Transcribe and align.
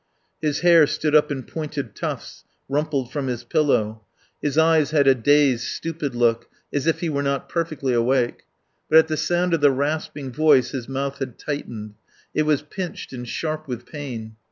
His 0.41 0.61
hair 0.61 0.87
stood 0.87 1.13
up 1.13 1.31
in 1.31 1.43
pointed 1.43 1.95
tufts, 1.95 2.43
rumpled 2.67 3.11
from 3.11 3.27
his 3.27 3.43
pillow. 3.43 4.01
His 4.41 4.57
eyes 4.57 4.89
had 4.89 5.05
a 5.07 5.13
dazed, 5.13 5.65
stupid 5.65 6.15
look 6.15 6.49
as 6.73 6.87
if 6.87 7.01
he 7.01 7.09
were 7.09 7.21
not 7.21 7.47
perfectly 7.47 7.93
awake. 7.93 8.45
But 8.89 8.97
at 8.97 9.07
the 9.09 9.15
sound 9.15 9.53
of 9.53 9.61
the 9.61 9.69
rasping 9.69 10.31
voice 10.31 10.71
his 10.71 10.89
mouth 10.89 11.19
had 11.19 11.37
tightened; 11.37 11.93
it 12.33 12.47
was 12.47 12.63
pinched 12.63 13.13
and 13.13 13.27
sharp 13.27 13.67
with 13.67 13.85
pain. 13.85 14.37